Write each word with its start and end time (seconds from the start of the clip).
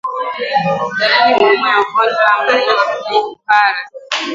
Dalili 0.99 1.33
muhimu 1.39 1.65
ya 1.67 1.77
ugonjwa 1.81 2.23
wa 2.35 2.43
minyoo 2.45 2.85
ni 3.09 3.19
kuhara 3.19 3.79